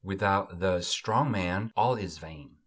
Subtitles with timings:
[0.03, 2.57] Without the "strong man" all is vain.